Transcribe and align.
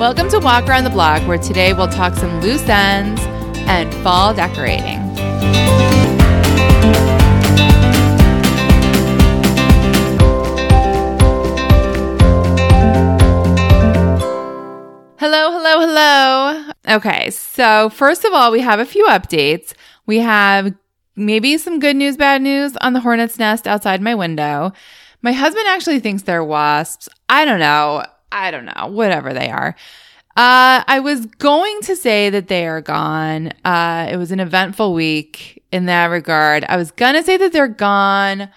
Welcome 0.00 0.30
to 0.30 0.38
Walk 0.38 0.66
Around 0.66 0.84
the 0.84 0.90
Block, 0.90 1.20
where 1.28 1.36
today 1.36 1.74
we'll 1.74 1.86
talk 1.86 2.14
some 2.14 2.40
loose 2.40 2.66
ends 2.66 3.20
and 3.68 3.92
fall 3.96 4.32
decorating. 4.32 4.98
Hello, 15.18 15.52
hello, 15.52 15.80
hello. 15.80 16.70
Okay, 16.88 17.28
so 17.28 17.90
first 17.90 18.24
of 18.24 18.32
all, 18.32 18.50
we 18.50 18.60
have 18.60 18.80
a 18.80 18.86
few 18.86 19.04
updates. 19.04 19.74
We 20.06 20.20
have 20.20 20.74
maybe 21.14 21.58
some 21.58 21.78
good 21.78 21.96
news, 21.96 22.16
bad 22.16 22.40
news 22.40 22.74
on 22.78 22.94
the 22.94 23.00
hornet's 23.00 23.38
nest 23.38 23.66
outside 23.66 24.00
my 24.00 24.14
window. 24.14 24.72
My 25.20 25.32
husband 25.32 25.66
actually 25.68 26.00
thinks 26.00 26.22
they're 26.22 26.42
wasps. 26.42 27.10
I 27.28 27.44
don't 27.44 27.60
know. 27.60 28.06
I 28.32 28.50
don't 28.50 28.66
know. 28.66 28.88
Whatever 28.88 29.32
they 29.32 29.50
are. 29.50 29.74
Uh, 30.36 30.84
I 30.86 31.00
was 31.00 31.26
going 31.26 31.80
to 31.82 31.96
say 31.96 32.30
that 32.30 32.48
they 32.48 32.66
are 32.66 32.80
gone. 32.80 33.52
Uh, 33.64 34.08
it 34.10 34.16
was 34.16 34.30
an 34.30 34.40
eventful 34.40 34.94
week 34.94 35.62
in 35.72 35.86
that 35.86 36.06
regard. 36.06 36.64
I 36.68 36.76
was 36.76 36.90
gonna 36.90 37.22
say 37.22 37.36
that 37.36 37.52
they're 37.52 37.68
gone, 37.68 38.48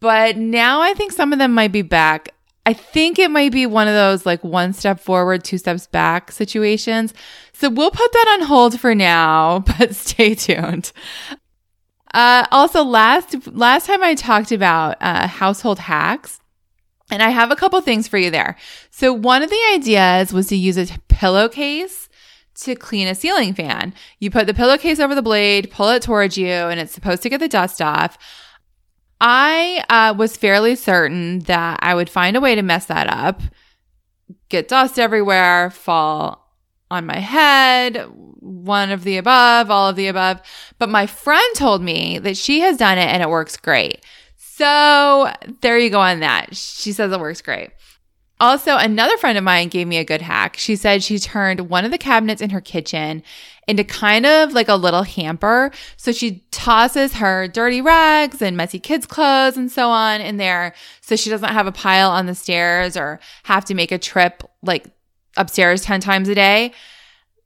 but 0.00 0.36
now 0.36 0.80
I 0.80 0.94
think 0.94 1.12
some 1.12 1.32
of 1.32 1.38
them 1.38 1.52
might 1.52 1.72
be 1.72 1.82
back. 1.82 2.34
I 2.64 2.72
think 2.72 3.18
it 3.18 3.30
might 3.30 3.52
be 3.52 3.66
one 3.66 3.88
of 3.88 3.94
those 3.94 4.24
like 4.26 4.42
one 4.44 4.72
step 4.72 5.00
forward, 5.00 5.44
two 5.44 5.58
steps 5.58 5.86
back 5.86 6.30
situations. 6.30 7.12
So 7.52 7.68
we'll 7.68 7.90
put 7.90 8.12
that 8.12 8.38
on 8.40 8.46
hold 8.46 8.78
for 8.78 8.94
now, 8.94 9.60
but 9.78 9.94
stay 9.94 10.34
tuned. 10.34 10.92
Uh, 12.14 12.46
also, 12.50 12.84
last 12.84 13.46
last 13.48 13.86
time 13.86 14.02
I 14.02 14.14
talked 14.14 14.52
about 14.52 14.96
uh, 15.00 15.26
household 15.26 15.78
hacks, 15.78 16.40
and 17.12 17.22
I 17.22 17.28
have 17.28 17.50
a 17.50 17.56
couple 17.56 17.78
things 17.82 18.08
for 18.08 18.16
you 18.16 18.30
there. 18.30 18.56
So 18.90 19.12
one 19.12 19.42
of 19.42 19.50
the 19.50 19.62
ideas 19.74 20.32
was 20.32 20.46
to 20.46 20.56
use 20.56 20.78
a 20.78 20.98
pillowcase 21.08 22.08
to 22.62 22.74
clean 22.74 23.06
a 23.06 23.14
ceiling 23.14 23.52
fan. 23.52 23.92
You 24.18 24.30
put 24.30 24.46
the 24.46 24.54
pillowcase 24.54 24.98
over 24.98 25.14
the 25.14 25.20
blade, 25.20 25.70
pull 25.70 25.90
it 25.90 26.00
towards 26.00 26.38
you, 26.38 26.48
and 26.48 26.80
it's 26.80 26.94
supposed 26.94 27.22
to 27.22 27.28
get 27.28 27.38
the 27.38 27.48
dust 27.48 27.82
off. 27.82 28.16
I 29.20 29.84
uh, 29.90 30.14
was 30.16 30.38
fairly 30.38 30.74
certain 30.74 31.40
that 31.40 31.80
I 31.82 31.94
would 31.94 32.08
find 32.08 32.34
a 32.34 32.40
way 32.40 32.54
to 32.54 32.62
mess 32.62 32.86
that 32.86 33.10
up, 33.10 33.42
get 34.48 34.68
dust 34.68 34.98
everywhere, 34.98 35.70
fall 35.70 36.50
on 36.90 37.04
my 37.04 37.18
head, 37.18 38.06
one 38.40 38.90
of 38.90 39.04
the 39.04 39.18
above, 39.18 39.70
all 39.70 39.90
of 39.90 39.96
the 39.96 40.08
above. 40.08 40.40
But 40.78 40.88
my 40.88 41.06
friend 41.06 41.54
told 41.56 41.82
me 41.82 42.18
that 42.20 42.38
she 42.38 42.60
has 42.60 42.78
done 42.78 42.96
it 42.96 43.08
and 43.08 43.22
it 43.22 43.28
works 43.28 43.58
great. 43.58 44.02
So 44.62 45.28
there 45.60 45.76
you 45.76 45.90
go 45.90 45.98
on 45.98 46.20
that. 46.20 46.54
She 46.54 46.92
says 46.92 47.10
it 47.10 47.18
works 47.18 47.42
great. 47.42 47.70
Also, 48.38 48.76
another 48.76 49.16
friend 49.16 49.36
of 49.36 49.42
mine 49.42 49.66
gave 49.66 49.88
me 49.88 49.96
a 49.96 50.04
good 50.04 50.22
hack. 50.22 50.56
She 50.56 50.76
said 50.76 51.02
she 51.02 51.18
turned 51.18 51.68
one 51.68 51.84
of 51.84 51.90
the 51.90 51.98
cabinets 51.98 52.40
in 52.40 52.50
her 52.50 52.60
kitchen 52.60 53.24
into 53.66 53.82
kind 53.82 54.24
of 54.24 54.52
like 54.52 54.68
a 54.68 54.76
little 54.76 55.02
hamper. 55.02 55.72
So 55.96 56.12
she 56.12 56.44
tosses 56.52 57.14
her 57.14 57.48
dirty 57.48 57.80
rags 57.80 58.40
and 58.40 58.56
messy 58.56 58.78
kids' 58.78 59.04
clothes 59.04 59.56
and 59.56 59.68
so 59.68 59.90
on 59.90 60.20
in 60.20 60.36
there. 60.36 60.74
So 61.00 61.16
she 61.16 61.28
doesn't 61.28 61.48
have 61.48 61.66
a 61.66 61.72
pile 61.72 62.12
on 62.12 62.26
the 62.26 62.34
stairs 62.36 62.96
or 62.96 63.18
have 63.42 63.64
to 63.64 63.74
make 63.74 63.90
a 63.90 63.98
trip 63.98 64.44
like 64.62 64.86
upstairs 65.36 65.82
10 65.82 66.00
times 66.02 66.28
a 66.28 66.36
day 66.36 66.72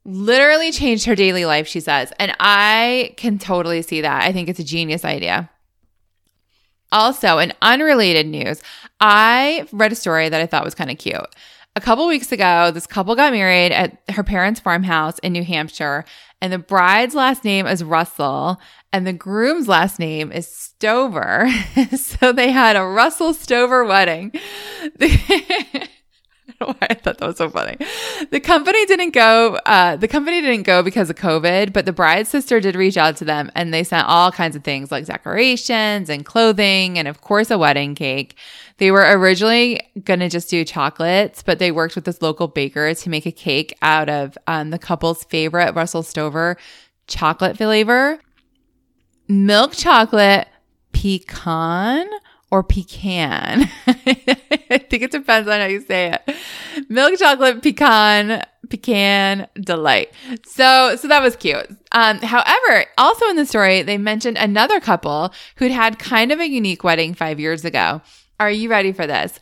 literally 0.05 0.71
changed 0.71 1.07
her 1.07 1.15
daily 1.15 1.47
life, 1.47 1.67
she 1.67 1.81
says. 1.81 2.13
And 2.19 2.37
I 2.39 3.15
can 3.17 3.39
totally 3.39 3.81
see 3.81 4.03
that. 4.03 4.23
I 4.23 4.33
think 4.33 4.51
it's 4.51 4.61
a 4.61 4.65
genius 4.65 5.03
idea. 5.03 5.51
Also, 6.93 7.39
in 7.39 7.53
unrelated 7.63 8.27
news, 8.27 8.63
I 9.01 9.67
read 9.73 9.93
a 9.93 9.97
story 9.97 10.29
that 10.29 10.41
I 10.41 10.47
thought 10.47 10.65
was 10.65 10.75
kind 10.75 10.91
of 10.91 10.99
cute. 10.99 11.27
A 11.75 11.81
couple 11.81 12.07
weeks 12.07 12.33
ago, 12.33 12.71
this 12.71 12.87
couple 12.87 13.15
got 13.15 13.33
married 13.33 13.73
at 13.73 14.01
her 14.11 14.23
parents' 14.23 14.61
farmhouse 14.61 15.19
in 15.19 15.33
New 15.33 15.45
Hampshire, 15.45 16.05
and 16.41 16.53
the 16.53 16.59
bride's 16.59 17.15
last 17.15 17.45
name 17.45 17.67
is 17.67 17.85
Russell, 17.85 18.59
and 18.93 19.07
the 19.07 19.13
groom's 19.13 19.69
last 19.69 19.99
name 19.99 20.33
is 20.33 20.47
Stover. 20.47 21.51
so 21.97 22.33
they 22.33 22.51
had 22.51 22.77
a 22.77 22.85
Russell 22.85 23.35
Stover 23.35 23.85
wedding. 23.85 24.33
why 26.65 26.75
I 26.83 26.95
thought 26.95 27.19
that 27.19 27.27
was 27.27 27.37
so 27.37 27.51
funny. 27.51 27.77
The 28.31 28.41
company 28.41 28.87
didn't 28.87 29.11
go. 29.11 29.59
Uh, 29.67 29.97
the 29.97 30.09
company 30.09 30.41
didn't 30.41 30.63
go 30.63 30.83
because 30.83 31.11
of 31.11 31.17
COVID, 31.17 31.73
but 31.73 31.85
the 31.85 31.93
bride's 31.93 32.31
sister 32.31 32.61
did 32.61 32.75
reach 32.75 32.97
out 32.97 33.17
to 33.19 33.25
them, 33.25 33.51
and 33.55 33.73
they 33.73 33.85
sent 33.85 34.07
all 34.07 34.33
kinds 34.33 34.57
of 34.57 34.65
things 34.65 34.91
like 34.91 35.05
decorations 35.07 36.09
and 36.09 36.25
clothing, 36.25 36.99
and 36.99 37.09
of 37.09 37.21
course 37.21 37.51
a 37.51 37.59
wedding 37.59 37.95
cake. 37.95 38.37
They 38.79 38.91
were 38.91 39.07
originally 39.19 39.81
gonna 40.05 40.29
just 40.29 40.51
do 40.51 40.65
chocolates, 40.65 41.43
but 41.43 41.59
they 41.59 41.73
worked 41.73 41.95
with 41.95 42.05
this 42.05 42.23
local 42.23 42.49
baker 42.49 42.95
to 42.95 43.11
make 43.11 43.27
a 43.27 43.33
cake 43.33 43.77
out 43.83 44.09
of 44.09 44.37
um, 44.47 44.71
the 44.71 44.79
couple's 44.79 45.25
favorite 45.25 45.75
Russell 45.75 46.03
Stover 46.03 46.57
chocolate 47.07 47.57
flavor, 47.57 48.19
milk 49.29 49.73
chocolate 49.73 50.49
pecan 50.93 52.09
or 52.51 52.63
pecan. 52.63 53.71
I 53.87 54.79
think 54.79 55.03
it 55.03 55.11
depends 55.11 55.49
on 55.49 55.61
how 55.61 55.67
you 55.67 55.81
say 55.81 56.13
it. 56.13 56.37
Milk 56.89 57.19
chocolate 57.19 57.63
pecan 57.63 58.45
pecan 58.69 59.47
delight. 59.61 60.13
So 60.47 60.97
so 60.97 61.09
that 61.09 61.23
was 61.23 61.37
cute. 61.37 61.67
Um, 61.93 62.19
however, 62.19 62.87
also 62.99 63.27
in 63.29 63.37
the 63.37 63.47
story, 63.47 63.83
they 63.83 63.99
mentioned 63.99 64.39
another 64.39 64.81
couple 64.81 65.33
who'd 65.57 65.73
had 65.73 65.99
kind 65.99 66.33
of 66.33 66.41
a 66.41 66.49
unique 66.49 66.85
wedding 66.85 67.15
five 67.15 67.41
years 67.41 67.65
ago. 67.65 68.03
Are 68.39 68.51
you 68.51 68.71
ready 68.71 68.93
for 68.93 69.07
this? 69.07 69.39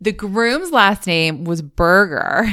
The 0.00 0.12
groom's 0.12 0.70
last 0.70 1.06
name 1.06 1.44
was 1.44 1.62
Burger, 1.62 2.46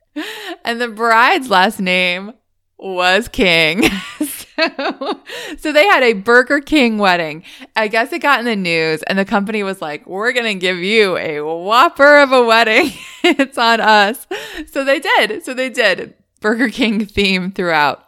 and 0.64 0.80
the 0.80 0.88
bride's 0.88 1.50
last 1.50 1.80
name 1.80 2.32
was 2.78 3.28
King. 3.28 3.84
so, 5.58 5.72
they 5.72 5.86
had 5.86 6.02
a 6.02 6.14
Burger 6.14 6.60
King 6.60 6.98
wedding. 6.98 7.44
I 7.76 7.88
guess 7.88 8.12
it 8.12 8.20
got 8.20 8.40
in 8.40 8.46
the 8.46 8.56
news 8.56 9.02
and 9.04 9.18
the 9.18 9.24
company 9.24 9.62
was 9.62 9.80
like, 9.80 10.06
we're 10.06 10.32
going 10.32 10.46
to 10.46 10.54
give 10.54 10.78
you 10.78 11.16
a 11.16 11.40
whopper 11.40 12.18
of 12.18 12.32
a 12.32 12.44
wedding. 12.44 12.90
it's 13.24 13.58
on 13.58 13.80
us. 13.80 14.26
So 14.70 14.84
they 14.84 15.00
did. 15.00 15.44
So 15.44 15.54
they 15.54 15.70
did 15.70 16.14
Burger 16.40 16.68
King 16.68 17.06
theme 17.06 17.52
throughout. 17.52 18.04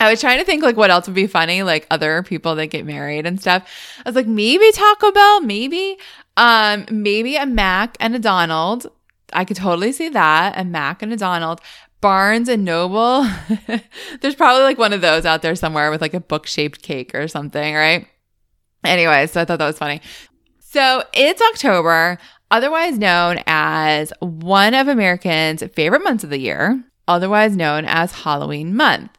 I 0.00 0.10
was 0.10 0.20
trying 0.20 0.38
to 0.38 0.44
think 0.44 0.62
like 0.62 0.76
what 0.76 0.90
else 0.90 1.06
would 1.06 1.14
be 1.14 1.26
funny, 1.26 1.62
like 1.62 1.86
other 1.90 2.22
people 2.22 2.54
that 2.56 2.66
get 2.66 2.84
married 2.84 3.26
and 3.26 3.40
stuff. 3.40 3.68
I 4.04 4.08
was 4.08 4.16
like, 4.16 4.26
maybe 4.26 4.70
Taco 4.72 5.12
Bell, 5.12 5.40
maybe, 5.40 5.96
um, 6.36 6.84
maybe 6.90 7.36
a 7.36 7.46
Mac 7.46 7.96
and 8.00 8.14
a 8.14 8.18
Donald. 8.18 8.90
I 9.34 9.44
could 9.44 9.56
totally 9.56 9.92
see 9.92 10.08
that, 10.10 10.58
a 10.58 10.64
Mac 10.64 11.02
and 11.02 11.12
a 11.12 11.16
Donald. 11.16 11.60
Barnes 12.00 12.50
and 12.50 12.66
Noble. 12.66 13.26
There's 14.20 14.34
probably 14.34 14.62
like 14.62 14.76
one 14.76 14.92
of 14.92 15.00
those 15.00 15.24
out 15.24 15.40
there 15.40 15.54
somewhere 15.54 15.90
with 15.90 16.02
like 16.02 16.12
a 16.12 16.20
book 16.20 16.46
shaped 16.46 16.82
cake 16.82 17.14
or 17.14 17.28
something, 17.28 17.74
right? 17.74 18.06
Anyway, 18.84 19.26
so 19.26 19.40
I 19.40 19.46
thought 19.46 19.58
that 19.58 19.66
was 19.66 19.78
funny. 19.78 20.02
So 20.60 21.02
it's 21.14 21.40
October, 21.40 22.18
otherwise 22.50 22.98
known 22.98 23.38
as 23.46 24.12
one 24.20 24.74
of 24.74 24.86
Americans' 24.86 25.62
favorite 25.72 26.04
months 26.04 26.24
of 26.24 26.30
the 26.30 26.38
year, 26.38 26.84
otherwise 27.08 27.56
known 27.56 27.86
as 27.86 28.12
Halloween 28.12 28.76
month. 28.76 29.16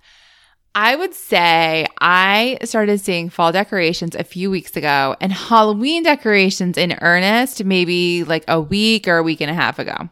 I 0.78 0.98
would 0.98 1.14
say 1.14 1.88
I 2.02 2.58
started 2.66 3.00
seeing 3.00 3.30
fall 3.30 3.54
decorations 3.54 4.14
a 4.14 4.26
few 4.26 4.52
weeks 4.52 4.76
ago 4.76 5.16
and 5.22 5.32
Halloween 5.32 6.04
decorations 6.04 6.78
in 6.78 6.98
earnest 7.02 7.64
maybe 7.64 8.26
like 8.26 8.44
a 8.50 8.60
week 8.60 9.08
or 9.08 9.16
a 9.16 9.24
week 9.24 9.40
and 9.40 9.50
a 9.50 9.54
half 9.54 9.80
ago. 9.80 10.10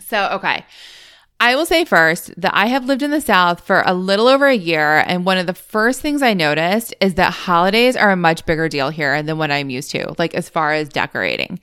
So, 0.00 0.28
okay. 0.34 0.64
I 1.40 1.56
will 1.56 1.66
say 1.66 1.84
first 1.84 2.32
that 2.40 2.54
I 2.54 2.66
have 2.66 2.86
lived 2.86 3.02
in 3.02 3.10
the 3.10 3.20
South 3.20 3.60
for 3.60 3.82
a 3.86 3.94
little 3.94 4.26
over 4.26 4.46
a 4.46 4.56
year, 4.56 5.04
and 5.06 5.24
one 5.24 5.38
of 5.38 5.46
the 5.46 5.54
first 5.54 6.00
things 6.00 6.20
I 6.20 6.34
noticed 6.34 6.94
is 7.00 7.14
that 7.14 7.32
holidays 7.32 7.96
are 7.96 8.10
a 8.10 8.16
much 8.16 8.44
bigger 8.44 8.68
deal 8.68 8.90
here 8.90 9.22
than 9.22 9.38
what 9.38 9.52
I'm 9.52 9.70
used 9.70 9.92
to, 9.92 10.14
like 10.18 10.34
as 10.34 10.48
far 10.48 10.72
as 10.72 10.88
decorating. 10.88 11.60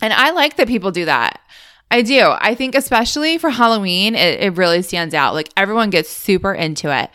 And 0.00 0.12
I 0.12 0.30
like 0.30 0.56
that 0.56 0.66
people 0.66 0.90
do 0.90 1.04
that. 1.04 1.40
I 1.88 2.02
do. 2.02 2.34
I 2.40 2.56
think, 2.56 2.74
especially 2.74 3.38
for 3.38 3.50
Halloween, 3.50 4.16
it, 4.16 4.40
it 4.40 4.56
really 4.56 4.82
stands 4.82 5.14
out. 5.14 5.34
Like 5.34 5.50
everyone 5.56 5.90
gets 5.90 6.10
super 6.10 6.52
into 6.52 6.92
it. 6.96 7.10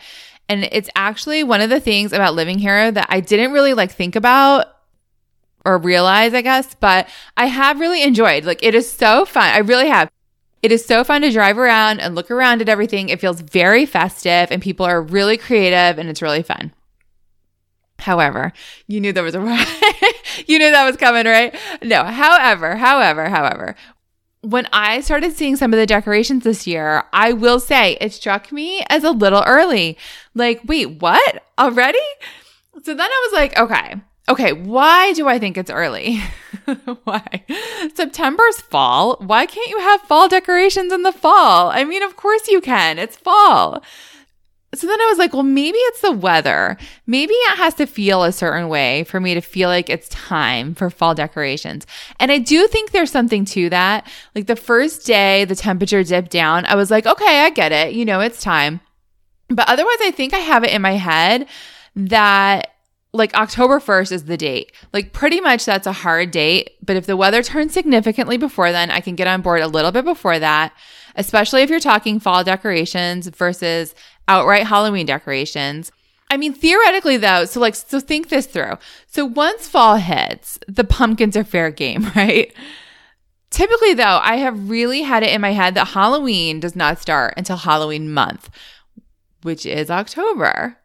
And 0.52 0.68
it's 0.70 0.90
actually 0.94 1.42
one 1.42 1.62
of 1.62 1.70
the 1.70 1.80
things 1.80 2.12
about 2.12 2.34
living 2.34 2.58
here 2.58 2.92
that 2.92 3.06
I 3.08 3.20
didn't 3.20 3.52
really 3.52 3.72
like 3.72 3.90
think 3.90 4.16
about 4.16 4.66
or 5.64 5.78
realize, 5.78 6.34
I 6.34 6.42
guess, 6.42 6.74
but 6.74 7.08
I 7.38 7.46
have 7.46 7.80
really 7.80 8.02
enjoyed. 8.02 8.44
Like 8.44 8.62
it 8.62 8.74
is 8.74 8.90
so 8.90 9.24
fun. 9.24 9.44
I 9.44 9.58
really 9.60 9.88
have. 9.88 10.10
It 10.62 10.70
is 10.70 10.84
so 10.84 11.04
fun 11.04 11.22
to 11.22 11.30
drive 11.30 11.56
around 11.56 12.00
and 12.00 12.14
look 12.14 12.30
around 12.30 12.60
at 12.60 12.68
everything. 12.68 13.08
It 13.08 13.18
feels 13.18 13.40
very 13.40 13.86
festive 13.86 14.50
and 14.50 14.60
people 14.60 14.84
are 14.84 15.00
really 15.00 15.38
creative 15.38 15.98
and 15.98 16.10
it's 16.10 16.20
really 16.20 16.42
fun. 16.42 16.74
However, 18.00 18.52
you 18.86 19.00
knew 19.00 19.14
there 19.14 19.24
was 19.24 19.34
a 19.34 19.38
you 20.46 20.58
knew 20.58 20.70
that 20.70 20.84
was 20.84 20.98
coming, 20.98 21.24
right? 21.24 21.56
No, 21.82 22.04
however, 22.04 22.76
however, 22.76 23.30
however, 23.30 23.74
when 24.42 24.68
I 24.72 25.00
started 25.00 25.32
seeing 25.32 25.56
some 25.56 25.72
of 25.72 25.78
the 25.78 25.86
decorations 25.86 26.44
this 26.44 26.66
year, 26.66 27.04
I 27.12 27.32
will 27.32 27.58
say 27.58 27.96
it 28.00 28.12
struck 28.12 28.52
me 28.52 28.84
as 28.88 29.04
a 29.04 29.10
little 29.10 29.42
early. 29.46 29.96
Like, 30.34 30.60
wait, 30.64 31.00
what? 31.00 31.44
Already? 31.58 31.98
So 32.82 32.94
then 32.94 33.08
I 33.10 33.28
was 33.30 33.38
like, 33.38 33.58
okay, 33.58 34.00
Okay, 34.28 34.52
why 34.52 35.12
do 35.14 35.26
I 35.26 35.38
think 35.38 35.58
it's 35.58 35.70
early? 35.70 36.20
why? 37.04 37.44
September's 37.94 38.60
fall. 38.60 39.16
Why 39.16 39.46
can't 39.46 39.68
you 39.68 39.80
have 39.80 40.00
fall 40.02 40.28
decorations 40.28 40.92
in 40.92 41.02
the 41.02 41.12
fall? 41.12 41.70
I 41.70 41.82
mean, 41.82 42.04
of 42.04 42.16
course 42.16 42.46
you 42.46 42.60
can. 42.60 43.00
It's 43.00 43.16
fall. 43.16 43.82
So 44.74 44.86
then 44.86 45.00
I 45.00 45.06
was 45.06 45.18
like, 45.18 45.34
well, 45.34 45.42
maybe 45.42 45.76
it's 45.76 46.00
the 46.00 46.12
weather. 46.12 46.78
Maybe 47.06 47.34
it 47.34 47.58
has 47.58 47.74
to 47.74 47.86
feel 47.86 48.24
a 48.24 48.32
certain 48.32 48.68
way 48.68 49.04
for 49.04 49.20
me 49.20 49.34
to 49.34 49.42
feel 49.42 49.68
like 49.68 49.90
it's 49.90 50.08
time 50.08 50.74
for 50.74 50.88
fall 50.88 51.14
decorations. 51.14 51.86
And 52.18 52.32
I 52.32 52.38
do 52.38 52.66
think 52.68 52.90
there's 52.90 53.10
something 53.10 53.44
to 53.46 53.68
that. 53.68 54.10
Like 54.34 54.46
the 54.46 54.56
first 54.56 55.06
day 55.06 55.44
the 55.44 55.54
temperature 55.54 56.02
dipped 56.02 56.30
down, 56.30 56.64
I 56.64 56.74
was 56.74 56.90
like, 56.90 57.06
okay, 57.06 57.40
I 57.40 57.50
get 57.50 57.70
it. 57.72 57.92
You 57.92 58.06
know, 58.06 58.20
it's 58.20 58.42
time. 58.42 58.80
But 59.48 59.68
otherwise, 59.68 59.98
I 60.00 60.10
think 60.10 60.32
I 60.32 60.38
have 60.38 60.64
it 60.64 60.72
in 60.72 60.80
my 60.80 60.92
head 60.92 61.48
that 61.94 62.68
like 63.12 63.34
October 63.34 63.78
1st 63.78 64.12
is 64.12 64.24
the 64.24 64.38
date. 64.38 64.72
Like 64.94 65.12
pretty 65.12 65.40
much 65.40 65.66
that's 65.66 65.86
a 65.86 65.92
hard 65.92 66.30
date. 66.30 66.70
But 66.82 66.96
if 66.96 67.06
the 67.06 67.16
weather 67.16 67.42
turns 67.42 67.74
significantly 67.74 68.38
before 68.38 68.72
then, 68.72 68.90
I 68.90 69.00
can 69.00 69.16
get 69.16 69.26
on 69.26 69.42
board 69.42 69.60
a 69.60 69.68
little 69.68 69.92
bit 69.92 70.06
before 70.06 70.38
that, 70.38 70.72
especially 71.14 71.60
if 71.60 71.68
you're 71.68 71.80
talking 71.80 72.20
fall 72.20 72.42
decorations 72.42 73.28
versus 73.28 73.94
outright 74.32 74.66
Halloween 74.66 75.06
decorations. 75.06 75.92
I 76.30 76.38
mean, 76.38 76.54
theoretically 76.54 77.18
though, 77.18 77.44
so 77.44 77.60
like, 77.60 77.74
so 77.74 78.00
think 78.00 78.30
this 78.30 78.46
through. 78.46 78.78
So 79.06 79.26
once 79.26 79.68
fall 79.68 79.96
hits, 79.96 80.58
the 80.66 80.84
pumpkins 80.84 81.36
are 81.36 81.44
fair 81.44 81.70
game, 81.70 82.10
right? 82.16 82.52
Typically 83.50 83.92
though, 83.92 84.18
I 84.22 84.36
have 84.36 84.70
really 84.70 85.02
had 85.02 85.22
it 85.22 85.32
in 85.32 85.42
my 85.42 85.52
head 85.52 85.74
that 85.74 85.88
Halloween 85.88 86.58
does 86.58 86.74
not 86.74 86.98
start 86.98 87.34
until 87.36 87.58
Halloween 87.58 88.10
month, 88.10 88.48
which 89.42 89.66
is 89.66 89.90
October. 89.90 90.78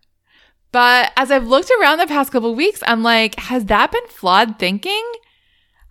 But 0.73 1.13
as 1.15 1.31
I've 1.31 1.47
looked 1.47 1.71
around 1.79 1.99
the 1.99 2.07
past 2.07 2.33
couple 2.33 2.53
weeks, 2.53 2.83
I'm 2.85 3.01
like, 3.01 3.35
has 3.35 3.65
that 3.65 3.94
been 3.94 4.07
flawed 4.09 4.59
thinking? 4.59 5.03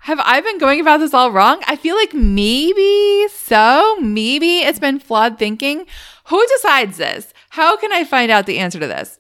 Have 0.01 0.21
I 0.21 0.41
been 0.41 0.59
going 0.59 0.81
about 0.81 0.99
this 0.99 1.15
all 1.15 1.33
wrong? 1.33 1.61
I 1.67 1.77
feel 1.77 1.97
like 1.97 2.15
maybe 2.15 3.27
so. 3.29 3.97
Maybe 4.01 4.59
it's 4.59 4.79
been 4.79 5.01
flawed 5.01 5.39
thinking. 5.39 5.87
Who 6.29 6.47
decides 6.47 6.97
this? 6.97 7.33
How 7.51 7.77
can 7.77 7.93
I 7.93 8.05
find 8.05 8.31
out 8.31 8.47
the 8.47 8.59
answer 8.59 8.79
to 8.79 8.87
this? 8.87 9.19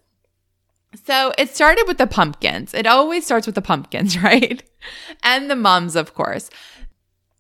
So 1.05 1.33
it 1.37 1.55
started 1.55 1.85
with 1.87 1.99
the 1.99 2.07
pumpkins. 2.07 2.73
It 2.73 2.87
always 2.87 3.25
starts 3.25 3.47
with 3.47 3.55
the 3.55 3.63
pumpkins, 3.63 4.19
right? 4.23 4.63
And 5.23 5.51
the 5.51 5.57
mums, 5.57 5.97
of 5.97 6.15
course. 6.15 6.51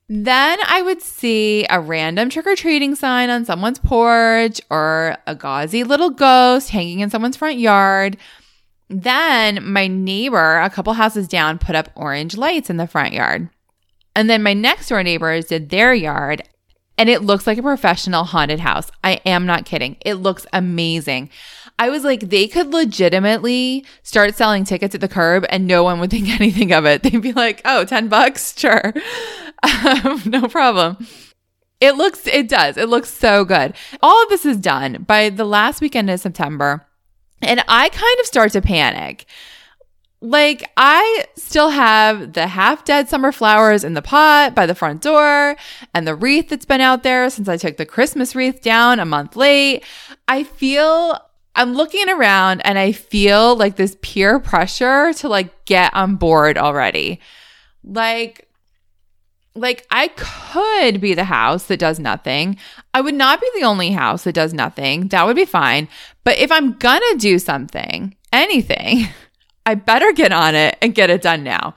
Then 0.09 0.59
I 0.67 0.82
would 0.82 1.03
see 1.03 1.67
a 1.69 1.81
random 1.81 2.31
trick 2.31 2.47
or 2.47 2.55
treating 2.55 2.94
sign 2.94 3.29
on 3.29 3.44
someone's 3.44 3.81
porch 3.81 4.61
or 4.71 5.17
a 5.27 5.35
gauzy 5.35 5.82
little 5.82 6.11
ghost 6.11 6.71
hanging 6.71 7.00
in 7.00 7.11
someone's 7.11 7.37
front 7.37 7.59
yard. 7.59 8.17
Then 8.88 9.73
my 9.73 9.87
neighbor, 9.87 10.61
a 10.61 10.71
couple 10.71 10.93
houses 10.94 11.27
down, 11.27 11.59
put 11.59 11.75
up 11.75 11.91
orange 11.94 12.37
lights 12.37 12.71
in 12.71 12.77
the 12.77 12.87
front 12.87 13.12
yard. 13.12 13.50
And 14.15 14.31
then 14.31 14.43
my 14.43 14.55
next 14.55 14.88
door 14.88 15.03
neighbors 15.03 15.47
did 15.47 15.69
their 15.71 15.93
yard 15.93 16.43
and 16.99 17.09
it 17.09 17.23
looks 17.23 17.47
like 17.47 17.59
a 17.59 17.62
professional 17.62 18.25
haunted 18.25 18.61
house. 18.61 18.91
I 19.05 19.21
am 19.27 19.44
not 19.44 19.67
kidding. 19.67 19.97
It 20.00 20.15
looks 20.15 20.47
amazing. 20.53 21.31
I 21.79 21.91
was 21.91 22.05
like, 22.05 22.21
they 22.21 22.49
could 22.49 22.73
legitimately 22.73 23.85
start 24.03 24.35
selling 24.35 24.65
tickets 24.65 24.94
at 24.94 25.03
the 25.03 25.09
curb 25.09 25.44
and 25.50 25.67
no 25.67 25.85
one 25.85 26.00
would 26.00 26.11
think 26.11 26.29
anything 26.41 26.73
of 26.73 26.87
it. 26.87 27.03
They'd 27.03 27.21
be 27.21 27.32
like, 27.32 27.61
oh, 27.65 27.85
10 27.85 28.09
bucks? 28.09 28.55
Sure. 28.67 28.94
Um, 29.62 30.23
no 30.27 30.49
problem. 30.49 30.97
It 31.81 31.97
looks, 31.97 32.27
it 32.27 32.49
does. 32.49 32.79
It 32.79 32.89
looks 32.89 33.11
so 33.11 33.44
good. 33.44 33.75
All 34.03 34.23
of 34.23 34.29
this 34.31 34.47
is 34.47 34.56
done 34.56 35.05
by 35.06 35.29
the 35.29 35.44
last 35.44 35.82
weekend 35.82 36.09
of 36.09 36.21
September. 36.21 36.86
And 37.43 37.62
I 37.69 37.88
kind 37.88 38.21
of 38.21 38.27
start 38.27 38.53
to 38.53 38.62
panic. 38.62 39.27
Like, 40.23 40.71
I 40.77 41.27
still 41.37 41.69
have 41.69 42.33
the 42.33 42.47
half 42.47 42.85
dead 42.85 43.09
summer 43.09 43.33
flowers 43.33 43.85
in 43.85 43.94
the 43.94 44.03
pot 44.03 44.55
by 44.55 44.65
the 44.65 44.75
front 44.75 45.03
door 45.03 45.56
and 45.94 46.06
the 46.06 46.15
wreath 46.15 46.49
that's 46.49 46.65
been 46.65 46.81
out 46.81 47.03
there 47.03 47.29
since 47.29 47.49
I 47.49 47.59
took 47.59 47.77
the 47.77 47.85
Christmas 47.85 48.35
wreath 48.35 48.62
down 48.62 48.99
a 48.99 49.05
month 49.05 49.37
late. 49.37 49.85
I 50.27 50.44
feel 50.44 51.19
I'm 51.55 51.75
looking 51.75 52.09
around 52.09 52.62
and 52.65 52.79
I 52.79 52.93
feel 52.93 53.56
like 53.56 53.77
this 53.77 53.97
peer 54.00 54.41
pressure 54.41 55.12
to 55.15 55.29
like 55.29 55.65
get 55.67 55.94
on 55.94 56.17
board 56.17 56.56
already. 56.56 57.21
Like, 57.85 58.45
like 59.56 59.87
I 59.91 60.08
could 60.08 61.00
be 61.00 61.14
the 61.14 61.25
house 61.25 61.64
that 61.64 61.79
does 61.79 61.99
nothing. 61.99 62.56
I 62.94 63.00
would 63.00 63.14
not 63.14 63.41
be 63.41 63.49
the 63.56 63.64
only 63.64 63.91
house 63.91 64.25
that 64.25 64.35
does 64.35 64.53
nothing. 64.53 65.08
That 65.08 65.26
would 65.26 65.37
be 65.37 65.44
fine. 65.44 65.88
But 66.25 66.38
if 66.38 66.53
I'm 66.53 66.75
gonna 66.75 67.17
do 67.19 67.38
something, 67.38 68.17
anything, 68.32 69.08
I 69.67 69.75
better 69.75 70.12
get 70.12 70.32
on 70.32 70.55
it 70.55 70.76
and 70.81 70.94
get 70.94 71.11
it 71.11 71.23
done 71.23 71.43
now. 71.43 71.75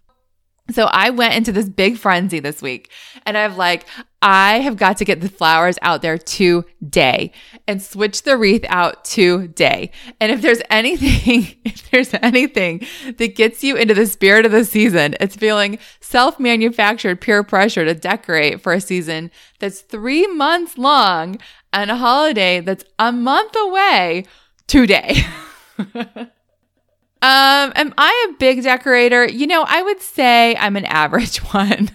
So 0.71 0.85
I 0.85 1.09
went 1.09 1.33
into 1.33 1.51
this 1.51 1.67
big 1.67 1.97
frenzy 1.97 2.39
this 2.39 2.61
week 2.61 2.91
and 3.25 3.37
I've 3.37 3.57
like, 3.57 3.85
I 4.21 4.59
have 4.59 4.75
got 4.75 4.97
to 4.97 5.05
get 5.05 5.21
the 5.21 5.29
flowers 5.29 5.77
out 5.81 6.01
there 6.01 6.17
today 6.17 7.31
and 7.67 7.81
switch 7.81 8.23
the 8.23 8.37
wreath 8.37 8.65
out 8.67 9.05
today. 9.05 9.91
And 10.19 10.31
if 10.31 10.41
there's 10.41 10.61
anything, 10.69 11.55
if 11.65 11.89
there's 11.89 12.13
anything 12.21 12.85
that 13.17 13.35
gets 13.35 13.63
you 13.63 13.75
into 13.75 13.93
the 13.93 14.05
spirit 14.05 14.45
of 14.45 14.51
the 14.51 14.65
season, 14.65 15.15
it's 15.19 15.35
feeling 15.35 15.79
self 16.01 16.39
manufactured 16.39 17.21
peer 17.21 17.43
pressure 17.43 17.85
to 17.85 17.93
decorate 17.93 18.61
for 18.61 18.73
a 18.73 18.81
season 18.81 19.31
that's 19.59 19.81
three 19.81 20.27
months 20.27 20.77
long 20.77 21.37
and 21.71 21.91
a 21.91 21.95
holiday 21.95 22.59
that's 22.59 22.83
a 22.97 23.11
month 23.11 23.55
away 23.55 24.25
today. 24.67 25.23
Um, 27.21 27.73
am 27.75 27.93
I 27.97 28.29
a 28.29 28.37
big 28.37 28.63
decorator? 28.63 29.27
You 29.27 29.45
know, 29.45 29.65
I 29.67 29.81
would 29.81 30.01
say 30.01 30.55
I'm 30.55 30.77
an 30.77 30.85
average 30.85 31.37
one. 31.53 31.89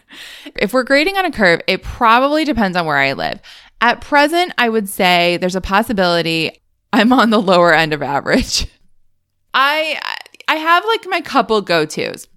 if 0.56 0.72
we're 0.72 0.82
grading 0.82 1.16
on 1.16 1.24
a 1.24 1.32
curve, 1.32 1.60
it 1.66 1.82
probably 1.82 2.44
depends 2.44 2.76
on 2.76 2.86
where 2.86 2.98
I 2.98 3.14
live. 3.14 3.40
At 3.80 4.00
present, 4.00 4.52
I 4.58 4.68
would 4.68 4.88
say 4.88 5.36
there's 5.38 5.56
a 5.56 5.60
possibility 5.60 6.60
I'm 6.92 7.12
on 7.12 7.30
the 7.30 7.40
lower 7.40 7.74
end 7.74 7.92
of 7.92 8.02
average. 8.02 8.66
I 9.54 10.00
I 10.46 10.56
have 10.56 10.84
like 10.86 11.06
my 11.06 11.20
couple 11.20 11.60
go-tos. 11.62 12.28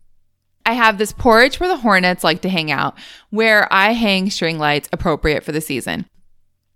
I 0.65 0.73
have 0.73 0.97
this 0.97 1.13
porch 1.13 1.59
where 1.59 1.69
the 1.69 1.77
hornets 1.77 2.23
like 2.23 2.41
to 2.41 2.49
hang 2.49 2.71
out, 2.71 2.97
where 3.29 3.71
I 3.71 3.93
hang 3.93 4.29
string 4.29 4.57
lights 4.59 4.89
appropriate 4.91 5.43
for 5.43 5.51
the 5.51 5.61
season. 5.61 6.05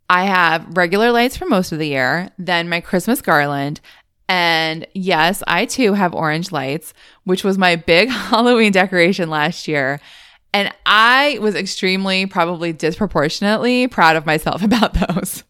I 0.09 0.25
have 0.25 0.77
regular 0.77 1.11
lights 1.11 1.37
for 1.37 1.45
most 1.45 1.71
of 1.71 1.79
the 1.79 1.87
year, 1.87 2.31
then 2.37 2.69
my 2.69 2.81
Christmas 2.81 3.21
garland, 3.21 3.79
and 4.31 4.87
yes, 4.93 5.43
I 5.45 5.65
too 5.65 5.91
have 5.91 6.15
orange 6.15 6.53
lights, 6.53 6.93
which 7.25 7.43
was 7.43 7.57
my 7.57 7.75
big 7.75 8.07
Halloween 8.09 8.71
decoration 8.71 9.29
last 9.29 9.67
year. 9.67 9.99
And 10.53 10.73
I 10.85 11.37
was 11.41 11.53
extremely, 11.53 12.25
probably 12.27 12.71
disproportionately 12.71 13.89
proud 13.89 14.15
of 14.15 14.25
myself 14.25 14.63
about 14.63 14.93
those. 14.93 15.43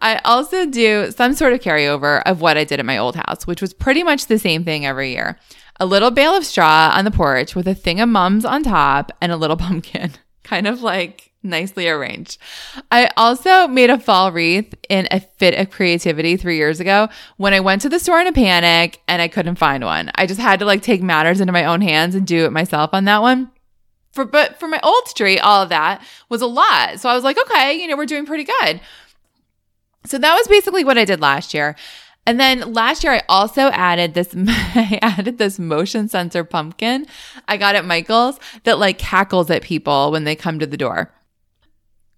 I 0.00 0.16
also 0.24 0.66
do 0.66 1.12
some 1.12 1.34
sort 1.34 1.52
of 1.52 1.60
carryover 1.60 2.22
of 2.26 2.40
what 2.40 2.58
I 2.58 2.64
did 2.64 2.80
at 2.80 2.86
my 2.86 2.98
old 2.98 3.14
house, 3.14 3.46
which 3.46 3.62
was 3.62 3.72
pretty 3.72 4.02
much 4.02 4.26
the 4.26 4.38
same 4.38 4.64
thing 4.64 4.84
every 4.84 5.12
year. 5.12 5.38
A 5.78 5.86
little 5.86 6.10
bale 6.10 6.34
of 6.34 6.44
straw 6.44 6.90
on 6.92 7.04
the 7.04 7.12
porch 7.12 7.54
with 7.54 7.68
a 7.68 7.74
thing 7.74 8.00
of 8.00 8.08
mums 8.08 8.44
on 8.44 8.64
top 8.64 9.12
and 9.20 9.30
a 9.30 9.36
little 9.36 9.56
pumpkin, 9.68 10.10
kind 10.42 10.66
of 10.66 10.82
like 10.82 11.30
nicely 11.42 11.88
arranged. 11.88 12.38
I 12.90 13.10
also 13.16 13.68
made 13.68 13.90
a 13.90 13.98
fall 13.98 14.32
wreath 14.32 14.74
in 14.88 15.08
a 15.10 15.20
fit 15.20 15.54
of 15.54 15.70
creativity 15.70 16.36
three 16.36 16.56
years 16.56 16.80
ago 16.80 17.08
when 17.36 17.54
I 17.54 17.60
went 17.60 17.82
to 17.82 17.88
the 17.88 17.98
store 17.98 18.20
in 18.20 18.26
a 18.26 18.32
panic 18.32 19.00
and 19.08 19.20
I 19.20 19.28
couldn't 19.28 19.56
find 19.56 19.84
one. 19.84 20.10
I 20.14 20.26
just 20.26 20.40
had 20.40 20.58
to 20.60 20.64
like 20.64 20.82
take 20.82 21.02
matters 21.02 21.40
into 21.40 21.52
my 21.52 21.64
own 21.64 21.80
hands 21.80 22.14
and 22.14 22.26
do 22.26 22.44
it 22.44 22.52
myself 22.52 22.90
on 22.92 23.04
that 23.04 23.22
one. 23.22 23.50
For 24.12 24.24
but 24.24 24.60
for 24.60 24.68
my 24.68 24.80
old 24.82 25.08
street, 25.08 25.40
all 25.40 25.62
of 25.62 25.70
that 25.70 26.04
was 26.28 26.42
a 26.42 26.46
lot. 26.46 27.00
So 27.00 27.08
I 27.08 27.14
was 27.14 27.24
like, 27.24 27.38
okay, 27.38 27.80
you 27.80 27.88
know, 27.88 27.96
we're 27.96 28.06
doing 28.06 28.26
pretty 28.26 28.44
good. 28.44 28.80
So 30.04 30.18
that 30.18 30.34
was 30.34 30.48
basically 30.48 30.84
what 30.84 30.98
I 30.98 31.04
did 31.04 31.20
last 31.20 31.54
year. 31.54 31.76
And 32.26 32.38
then 32.38 32.72
last 32.72 33.02
year 33.02 33.14
I 33.14 33.22
also 33.28 33.62
added 33.70 34.14
this 34.14 34.32
I 34.36 34.98
added 35.02 35.38
this 35.38 35.58
motion 35.58 36.08
sensor 36.08 36.44
pumpkin 36.44 37.06
I 37.48 37.56
got 37.56 37.74
at 37.74 37.84
Michael's 37.84 38.38
that 38.64 38.78
like 38.78 38.98
cackles 38.98 39.50
at 39.50 39.62
people 39.62 40.12
when 40.12 40.24
they 40.24 40.36
come 40.36 40.58
to 40.58 40.66
the 40.66 40.76
door. 40.76 41.12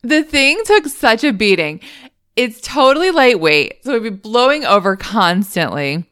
The 0.04 0.23
thing 0.23 0.61
took 0.66 0.87
such 0.87 1.25
a 1.25 1.32
beating. 1.32 1.80
It's 2.37 2.61
totally 2.61 3.11
lightweight, 3.11 3.82
so 3.84 3.92
it'd 3.92 4.02
be 4.02 4.11
blowing 4.11 4.66
over 4.66 4.96
constantly. 4.96 6.04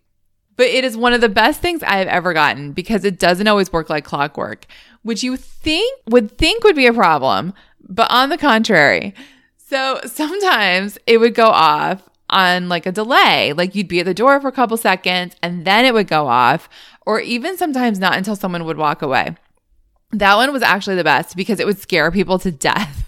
But 0.57 0.69
it 0.69 0.83
is 0.83 0.97
one 0.97 1.13
of 1.13 1.21
the 1.21 1.29
best 1.29 1.61
things 1.61 1.83
I 1.83 1.97
have 1.97 2.09
ever 2.09 2.33
gotten 2.33 2.73
because 2.73 3.05
it 3.05 3.19
doesn't 3.19 3.49
always 3.49 3.71
work 3.71 3.91
like 3.91 4.05
clockwork, 4.05 4.65
which 5.03 5.23
you 5.23 5.37
think 5.37 6.01
would 6.07 6.39
think 6.39 6.65
would 6.65 6.75
be 6.75 6.87
a 6.87 6.93
problem, 6.95 7.53
but 7.87 8.11
on 8.11 8.31
the 8.31 8.39
contrary. 8.39 9.15
So 9.59 10.01
sometimes 10.07 10.97
it 11.07 11.19
would 11.19 11.35
go 11.35 11.49
off 11.49 12.09
on 12.31 12.71
like 12.71 12.87
a 12.87 12.93
delay, 12.93 13.53
like 13.53 13.75
you'd 13.75 13.89
be 13.89 14.01
at 14.01 14.07
the 14.07 14.15
door 14.15 14.41
for 14.41 14.49
a 14.49 14.53
couple 14.53 14.79
seconds 14.79 15.37
and 15.43 15.67
then 15.67 15.85
it 15.85 15.93
would 15.93 16.09
go 16.09 16.29
off, 16.29 16.67
or 17.05 17.21
even 17.21 17.59
sometimes 17.59 17.99
not 17.99 18.17
until 18.17 18.37
someone 18.37 18.65
would 18.65 18.79
walk 18.79 19.03
away. 19.03 19.37
That 20.13 20.37
one 20.37 20.51
was 20.51 20.63
actually 20.63 20.97
the 20.97 21.05
best 21.05 21.37
because 21.37 21.61
it 21.61 21.67
would 21.67 21.79
scare 21.79 22.11
people 22.11 22.39
to 22.39 22.51
death. 22.51 23.02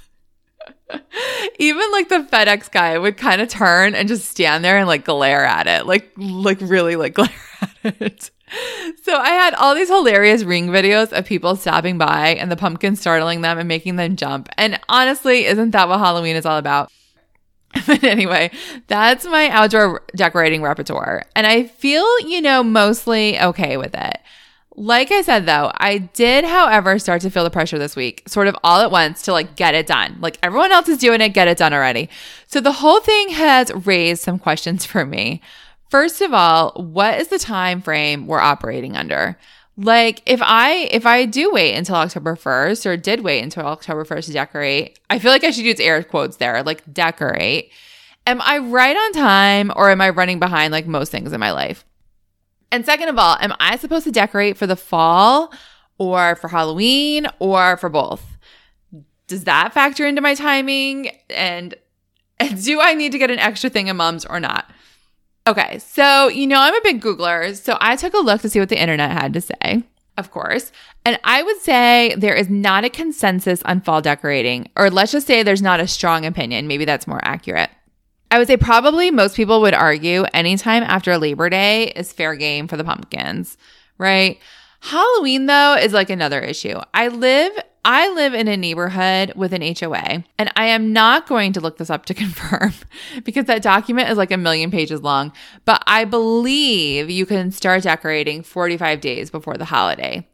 Even 1.59 1.91
like 1.93 2.09
the 2.09 2.27
FedEx 2.31 2.71
guy 2.71 2.99
would 2.99 3.17
kind 3.17 3.41
of 3.41 3.49
turn 3.49 3.95
and 3.95 4.09
just 4.09 4.29
stand 4.29 4.65
there 4.65 4.79
and 4.79 4.87
like 4.87 5.05
glare 5.05 5.45
at 5.45 5.67
it, 5.67 5.87
like 5.87 6.11
like 6.17 6.59
really 6.61 6.97
like 6.97 7.15
glare 7.15 7.31
at 7.85 8.01
it. 8.01 8.31
So 9.03 9.17
I 9.17 9.31
had 9.31 9.55
all 9.55 9.75
these 9.75 9.89
hilarious 9.89 10.45
ring 10.45 10.69
videos 10.69 11.13
of 11.13 11.25
people 11.25 11.57
stopping 11.57 11.99
by 11.99 12.31
and 12.35 12.51
the 12.51 12.57
pumpkin 12.57 12.97
startling 12.97 13.41
them 13.41 13.59
and 13.59 13.67
making 13.67 13.97
them 13.97 14.17
jump. 14.17 14.49
And 14.57 14.79
honestly, 14.89 15.47
isn't 15.47 15.71
that 15.71 15.89
what 15.89 15.99
Halloween 15.99 16.37
is 16.37 16.47
all 16.47 16.59
about? 16.59 16.91
But 17.87 18.05
anyway, 18.05 18.53
that's 18.87 19.25
my 19.25 19.49
outdoor 19.49 20.03
decorating 20.15 20.63
repertoire. 20.63 21.25
And 21.35 21.45
I 21.45 21.65
feel, 21.65 22.07
you 22.21 22.41
know, 22.41 22.63
mostly 22.63 23.41
okay 23.41 23.77
with 23.77 23.95
it. 23.95 24.19
Like 24.77 25.13
I 25.13 25.23
said 25.23 25.47
though, 25.47 25.71
I 25.77 25.99
did, 25.99 26.45
however, 26.45 26.99
start 26.99 27.23
to 27.23 27.31
feel 27.31 27.45
the 27.45 27.51
pressure 27.51 27.79
this 27.79 27.95
week, 27.95 28.25
sort 28.27 28.49
of 28.49 28.57
all 28.65 28.81
at 28.81 28.91
once 28.91 29.23
to 29.23 29.33
like 29.33 29.55
get 29.55 29.75
it 29.75 29.87
done. 29.87 30.19
Like 30.21 30.39
everyone 30.43 30.73
else 30.73 30.89
is 30.89 30.99
doing 30.99 31.21
it, 31.21 31.29
get 31.29 31.47
it 31.47 31.59
done 31.59 31.73
already. 31.73 32.09
So 32.49 32.61
the 32.61 32.73
whole 32.73 33.01
thing 33.01 33.31
has 33.31 33.73
raised 33.87 34.23
some 34.23 34.39
questions 34.39 34.85
for 34.85 35.07
me. 35.07 35.41
First 35.91 36.21
of 36.21 36.35
all, 36.35 36.73
what 36.73 37.21
is 37.21 37.29
the 37.29 37.39
time 37.39 37.81
frame 37.83 38.27
we're 38.27 38.41
operating 38.41 38.97
under? 38.97 39.39
Like 39.77 40.23
if 40.27 40.41
I 40.43 40.89
if 40.91 41.07
I 41.07 41.25
do 41.25 41.53
wait 41.53 41.75
until 41.75 41.97
October 41.97 42.37
1st 42.37 42.87
or 42.87 42.97
did 42.97 43.21
wait 43.21 43.43
until 43.43 43.67
October 43.67 44.05
1st 44.05 44.27
to 44.27 44.33
decorate, 44.33 44.99
I 45.09 45.19
feel 45.19 45.31
like 45.31 45.45
I 45.45 45.51
should 45.51 45.65
use 45.65 45.81
air 45.81 46.03
quotes 46.03 46.37
there, 46.37 46.63
like 46.63 46.93
decorate. 46.93 47.71
Am 48.27 48.41
I 48.43 48.59
right 48.59 48.97
on 48.97 49.13
time 49.13 49.73
or 49.77 49.91
am 49.91 50.01
I 50.01 50.11
running 50.11 50.39
behind 50.39 50.73
like 50.73 50.87
most 50.87 51.13
things 51.13 51.33
in 51.33 51.41
my 51.41 51.53
life? 51.53 51.85
And 52.75 52.85
second 52.85 53.09
of 53.09 53.17
all, 53.21 53.37
am 53.39 53.55
I 53.61 53.77
supposed 53.77 54.03
to 54.03 54.11
decorate 54.11 54.57
for 54.57 54.67
the 54.67 54.75
fall 54.75 55.55
or 55.97 56.35
for 56.35 56.49
Halloween 56.49 57.29
or 57.39 57.77
for 57.77 57.89
both? 57.89 58.37
Does 59.29 59.45
that 59.45 59.73
factor 59.73 60.05
into 60.05 60.21
my 60.21 60.35
timing? 60.35 61.11
And, 61.31 61.77
and 62.41 62.65
do 62.65 62.81
I 62.81 62.95
need 62.95 63.13
to 63.13 63.19
get 63.19 63.31
an 63.31 63.39
extra 63.39 63.71
thing 63.71 63.89
of 63.91 63.97
mums 63.97 64.27
or 64.27 64.41
not? 64.41 64.69
Okay, 65.47 65.79
so 65.79 66.27
you 66.27 66.49
know, 66.49 66.59
I'm 66.59 66.75
a 66.75 66.81
big 66.83 67.01
Googler, 67.01 67.55
so 67.55 67.79
I 67.81 67.95
took 67.95 68.13
a 68.13 68.19
look 68.19 68.41
to 68.41 68.51
see 68.51 68.59
what 68.59 68.71
the 68.71 68.83
internet 68.83 69.13
had 69.13 69.35
to 69.35 69.41
say, 69.41 69.85
of 70.19 70.33
course. 70.33 70.73
And 71.05 71.21
I 71.23 71.45
would 71.45 71.61
say 71.61 72.17
there 72.19 72.35
is 72.35 72.51
not 72.51 72.83
a 72.83 72.91
consensus 72.91 73.63
on 73.63 73.83
fall 73.83 74.03
decorating, 74.03 74.69
or 74.75 74.91
let's 74.91 75.13
just 75.13 75.29
say 75.29 75.45
there's 75.45 75.63
not 75.63 75.79
a 75.79 75.87
strong 75.87 76.27
opinion. 76.27 76.67
Maybe 76.67 76.87
that's 76.87 77.07
more 77.07 77.21
accurate. 77.23 77.71
I 78.35 78.39
would 78.39 78.49
say 78.49 78.57
probably 78.57 79.13
most 79.13 79.37
people 79.37 79.61
would 79.61 79.75
argue 79.75 80.25
anytime 80.35 80.83
after 80.83 81.17
Labor 81.17 81.49
Day 81.49 81.93
is 81.95 82.13
fair 82.13 82.35
game 82.35 82.67
for 82.67 82.77
the 82.77 82.83
pumpkins, 82.83 83.57
right? 83.97 84.41
Halloween 84.81 85.47
though 85.47 85.77
is 85.77 85.93
like 85.93 86.11
another 86.11 86.41
issue. 86.41 86.81
I 86.93 87.07
live 87.07 87.53
I 87.85 88.13
live 88.13 88.35
in 88.35 88.49
a 88.49 88.57
neighborhood 88.57 89.35
with 89.37 89.53
an 89.53 89.63
HOA, 89.63 90.25
and 90.37 90.53
I 90.57 90.65
am 90.65 90.93
not 90.93 91.29
going 91.29 91.53
to 91.53 91.61
look 91.61 91.77
this 91.79 91.91
up 91.91 92.07
to 92.07 92.15
confirm 92.25 92.73
because 93.23 93.45
that 93.45 93.63
document 93.63 94.11
is 94.11 94.19
like 94.19 94.33
a 94.33 94.37
million 94.37 94.73
pages 94.73 95.01
long. 95.01 95.33
But 95.65 95.85
I 95.87 96.05
believe 96.05 97.11
you 97.11 97.27
can 97.27 97.53
start 97.53 97.85
decorating 97.85 98.43
45 98.43 99.01
days 99.01 99.31
before 99.31 99.57
the 99.57 99.67
holiday. 99.67 100.27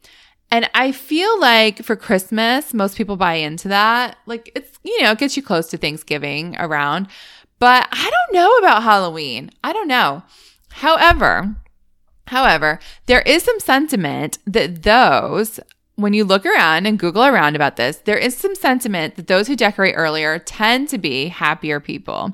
And 0.52 0.68
I 0.74 0.90
feel 0.90 1.38
like 1.38 1.84
for 1.84 1.94
Christmas, 1.94 2.72
most 2.74 2.96
people 2.96 3.16
buy 3.16 3.34
into 3.34 3.68
that. 3.68 4.16
Like 4.26 4.50
it's, 4.56 4.78
you 4.82 5.02
know, 5.02 5.12
it 5.12 5.18
gets 5.18 5.36
you 5.36 5.42
close 5.42 5.68
to 5.68 5.76
Thanksgiving 5.76 6.56
around. 6.58 7.06
But 7.60 7.86
I 7.92 8.10
don't 8.10 8.34
know 8.34 8.56
about 8.56 8.82
Halloween. 8.82 9.50
I 9.62 9.72
don't 9.72 9.86
know. 9.86 10.24
However, 10.70 11.56
however, 12.26 12.80
there 13.06 13.20
is 13.22 13.44
some 13.44 13.60
sentiment 13.60 14.38
that 14.46 14.82
those 14.82 15.60
when 15.96 16.14
you 16.14 16.24
look 16.24 16.46
around 16.46 16.86
and 16.86 16.98
Google 16.98 17.24
around 17.24 17.56
about 17.56 17.76
this, 17.76 17.98
there 17.98 18.16
is 18.16 18.34
some 18.34 18.54
sentiment 18.54 19.16
that 19.16 19.26
those 19.26 19.46
who 19.46 19.54
decorate 19.54 19.94
earlier 19.96 20.38
tend 20.38 20.88
to 20.88 20.96
be 20.96 21.28
happier 21.28 21.78
people. 21.78 22.32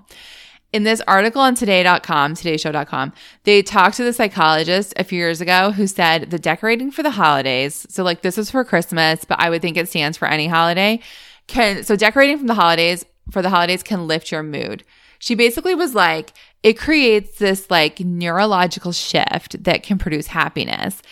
In 0.72 0.84
this 0.84 1.02
article 1.08 1.40
on 1.40 1.56
today.com, 1.56 2.34
todayshow.com, 2.34 3.12
they 3.42 3.62
talked 3.62 3.96
to 3.96 4.04
the 4.04 4.12
psychologist 4.12 4.94
a 4.96 5.04
few 5.04 5.18
years 5.18 5.40
ago 5.40 5.72
who 5.72 5.88
said 5.88 6.30
the 6.30 6.38
decorating 6.38 6.92
for 6.92 7.02
the 7.02 7.10
holidays, 7.10 7.86
so 7.88 8.04
like 8.04 8.22
this 8.22 8.36
was 8.36 8.50
for 8.50 8.64
Christmas, 8.64 9.24
but 9.24 9.40
I 9.40 9.50
would 9.50 9.62
think 9.62 9.76
it 9.76 9.88
stands 9.88 10.16
for 10.16 10.28
any 10.28 10.46
holiday, 10.46 11.00
can 11.48 11.82
so 11.82 11.96
decorating 11.96 12.38
from 12.38 12.46
the 12.46 12.54
holidays 12.54 13.04
for 13.30 13.42
the 13.42 13.50
holidays 13.50 13.82
can 13.82 14.06
lift 14.06 14.30
your 14.30 14.42
mood. 14.42 14.84
She 15.18 15.34
basically 15.34 15.74
was 15.74 15.94
like, 15.94 16.32
it 16.62 16.78
creates 16.78 17.38
this 17.38 17.70
like 17.70 18.00
neurological 18.00 18.92
shift 18.92 19.62
that 19.64 19.82
can 19.82 19.98
produce 19.98 20.26
happiness 20.28 21.02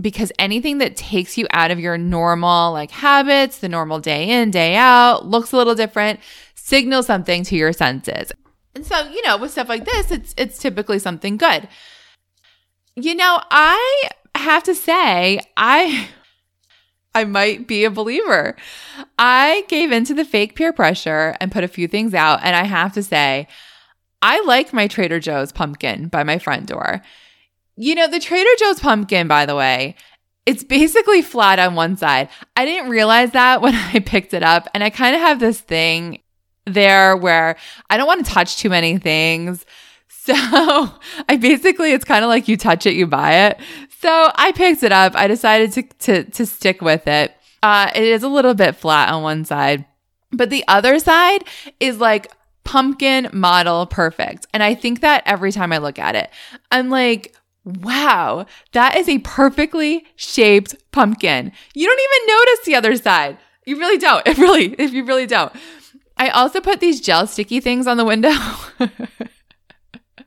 because 0.00 0.32
anything 0.38 0.78
that 0.78 0.96
takes 0.96 1.38
you 1.38 1.46
out 1.50 1.70
of 1.70 1.78
your 1.78 1.96
normal 1.96 2.72
like 2.72 2.90
habits, 2.90 3.58
the 3.58 3.68
normal 3.68 4.00
day 4.00 4.28
in, 4.30 4.50
day 4.50 4.74
out, 4.74 5.26
looks 5.26 5.52
a 5.52 5.56
little 5.56 5.74
different, 5.74 6.20
signals 6.54 7.06
something 7.06 7.44
to 7.44 7.56
your 7.56 7.72
senses. 7.72 8.32
And 8.74 8.84
so, 8.84 9.08
you 9.08 9.22
know, 9.22 9.36
with 9.36 9.52
stuff 9.52 9.68
like 9.68 9.84
this, 9.84 10.10
it's 10.10 10.34
it's 10.36 10.58
typically 10.58 10.98
something 10.98 11.36
good. 11.36 11.68
You 12.96 13.14
know, 13.14 13.40
I 13.50 14.08
have 14.34 14.64
to 14.64 14.74
say, 14.74 15.40
I 15.56 16.08
I 17.14 17.24
might 17.24 17.66
be 17.66 17.84
a 17.84 17.90
believer. 17.90 18.56
I 19.18 19.64
gave 19.68 19.92
into 19.92 20.14
the 20.14 20.24
fake 20.24 20.54
peer 20.56 20.72
pressure 20.72 21.36
and 21.40 21.52
put 21.52 21.64
a 21.64 21.68
few 21.68 21.86
things 21.88 22.14
out, 22.14 22.40
and 22.42 22.56
I 22.56 22.64
have 22.64 22.92
to 22.94 23.02
say, 23.02 23.46
I 24.20 24.42
like 24.42 24.72
my 24.72 24.88
Trader 24.88 25.20
Joe's 25.20 25.52
pumpkin 25.52 26.08
by 26.08 26.24
my 26.24 26.38
front 26.38 26.66
door. 26.66 27.02
You 27.76 27.94
know, 27.94 28.08
the 28.08 28.20
Trader 28.20 28.50
Joe's 28.58 28.80
pumpkin, 28.80 29.28
by 29.28 29.46
the 29.46 29.54
way, 29.54 29.96
it's 30.46 30.64
basically 30.64 31.22
flat 31.22 31.58
on 31.58 31.74
one 31.74 31.96
side. 31.96 32.28
I 32.56 32.64
didn't 32.64 32.90
realize 32.90 33.32
that 33.32 33.60
when 33.60 33.74
I 33.94 34.00
picked 34.00 34.34
it 34.34 34.42
up. 34.42 34.68
And 34.74 34.82
I 34.82 34.90
kind 34.90 35.14
of 35.14 35.20
have 35.20 35.40
this 35.40 35.60
thing 35.60 36.20
there 36.66 37.16
where 37.16 37.56
I 37.90 37.96
don't 37.96 38.06
want 38.06 38.24
to 38.24 38.32
touch 38.32 38.56
too 38.56 38.70
many 38.70 38.98
things. 38.98 39.64
So 40.26 40.32
I 41.28 41.36
basically, 41.38 41.92
it's 41.92 42.06
kind 42.06 42.24
of 42.24 42.30
like 42.30 42.48
you 42.48 42.56
touch 42.56 42.86
it, 42.86 42.94
you 42.94 43.06
buy 43.06 43.48
it. 43.48 43.60
So 44.04 44.30
I 44.34 44.52
picked 44.52 44.82
it 44.82 44.92
up. 44.92 45.16
I 45.16 45.26
decided 45.28 45.72
to, 45.72 45.82
to, 46.00 46.24
to 46.24 46.44
stick 46.44 46.82
with 46.82 47.06
it. 47.06 47.34
Uh, 47.62 47.90
it 47.94 48.02
is 48.02 48.22
a 48.22 48.28
little 48.28 48.52
bit 48.52 48.76
flat 48.76 49.08
on 49.08 49.22
one 49.22 49.46
side, 49.46 49.86
but 50.30 50.50
the 50.50 50.62
other 50.68 50.98
side 50.98 51.42
is 51.80 52.00
like 52.00 52.30
pumpkin 52.64 53.30
model 53.32 53.86
perfect. 53.86 54.46
And 54.52 54.62
I 54.62 54.74
think 54.74 55.00
that 55.00 55.22
every 55.24 55.52
time 55.52 55.72
I 55.72 55.78
look 55.78 55.98
at 55.98 56.16
it, 56.16 56.28
I'm 56.70 56.90
like, 56.90 57.34
Wow, 57.64 58.44
that 58.72 58.94
is 58.94 59.08
a 59.08 59.20
perfectly 59.20 60.04
shaped 60.16 60.74
pumpkin. 60.92 61.50
You 61.72 61.86
don't 61.86 61.98
even 61.98 62.36
notice 62.36 62.66
the 62.66 62.74
other 62.74 62.96
side. 62.96 63.38
You 63.64 63.78
really 63.78 63.96
don't. 63.96 64.22
It 64.26 64.36
really, 64.36 64.74
if 64.78 64.92
you 64.92 65.06
really 65.06 65.26
don't. 65.26 65.50
I 66.18 66.28
also 66.28 66.60
put 66.60 66.80
these 66.80 67.00
gel 67.00 67.26
sticky 67.26 67.60
things 67.60 67.86
on 67.86 67.96
the 67.96 68.04
window 68.04 68.34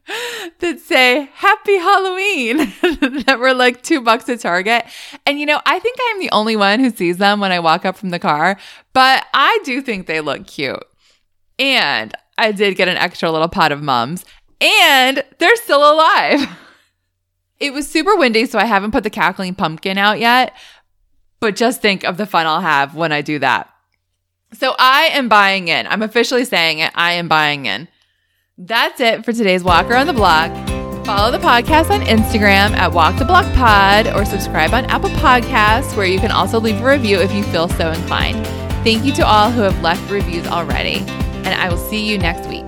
that 0.60 0.80
say 0.80 1.30
Happy 1.34 1.78
Halloween 1.78 2.58
that 3.26 3.38
were 3.40 3.54
like 3.54 3.84
two 3.84 4.02
bucks 4.02 4.30
at 4.30 4.40
Target. 4.40 4.86
And 5.26 5.40
you 5.40 5.46
know, 5.46 5.62
I 5.66 5.80
think 5.80 5.98
I'm 6.10 6.20
the 6.20 6.32
only 6.32 6.56
one 6.56 6.80
who 6.80 6.90
sees 6.90 7.18
them 7.18 7.40
when 7.40 7.52
I 7.52 7.60
walk 7.60 7.86
up 7.86 7.98
from 7.98 8.10
the 8.10 8.20
car, 8.20 8.58
but 8.94 9.26
I 9.34 9.60
do 9.64 9.82
think 9.82 10.08
they 10.08 10.22
look 10.22 10.48
cute. 10.48 10.84
And 11.60 12.14
I 12.38 12.52
did 12.52 12.78
get 12.78 12.88
an 12.88 12.98
extra 12.98 13.32
little 13.32 13.48
pot 13.48 13.72
of 13.72 13.82
mums, 13.82 14.24
and 14.62 15.24
they're 15.40 15.56
still 15.58 15.92
alive. 15.92 16.48
It 17.60 17.74
was 17.74 17.90
super 17.90 18.16
windy, 18.16 18.46
so 18.46 18.60
I 18.60 18.66
haven't 18.66 18.92
put 18.92 19.04
the 19.04 19.10
cackling 19.10 19.56
pumpkin 19.56 19.98
out 19.98 20.20
yet. 20.20 20.56
But 21.40 21.56
just 21.56 21.82
think 21.82 22.04
of 22.04 22.18
the 22.18 22.28
fun 22.28 22.46
I'll 22.46 22.62
have 22.62 22.94
when 22.94 23.12
I 23.12 23.22
do 23.24 23.40
that. 23.40 23.68
So 24.54 24.76
I 24.78 25.06
am 25.06 25.28
buying 25.28 25.68
in. 25.68 25.88
I'm 25.88 26.04
officially 26.04 26.46
saying 26.46 26.78
it. 26.78 26.92
I 26.94 27.14
am 27.14 27.28
buying 27.28 27.66
in. 27.66 27.88
That's 28.60 29.00
it 29.00 29.24
for 29.24 29.34
today's 29.34 29.64
Walk 29.64 29.86
Around 29.86 30.08
the 30.08 30.14
Block. 30.14 30.50
Follow 31.06 31.30
the 31.30 31.38
podcast 31.38 31.92
on 31.92 32.02
Instagram 32.02 32.72
at 32.72 32.92
Walk 32.92 33.20
the 33.20 33.24
Block 33.24 33.46
Pod 33.54 34.08
or 34.08 34.26
subscribe 34.26 34.74
on 34.74 34.86
Apple 34.86 35.12
Podcasts, 35.12 35.96
where 35.96 36.08
you 36.08 36.20
can 36.20 36.32
also 36.32 36.60
leave 36.60 36.82
a 36.82 36.84
review 36.84 37.20
if 37.20 37.32
you 37.36 37.44
feel 37.44 37.70
so 37.70 37.92
inclined. 37.92 38.44
Thank 38.84 39.06
you 39.06 39.14
to 39.14 39.28
all 39.28 39.52
who 39.52 39.62
have 39.62 39.80
left 39.84 40.10
reviews 40.10 40.48
already, 40.48 41.02
and 41.46 41.50
I 41.50 41.70
will 41.70 41.78
see 41.78 42.04
you 42.10 42.18
next 42.18 42.50
week. 42.50 42.66